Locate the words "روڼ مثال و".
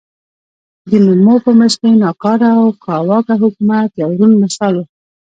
4.19-4.83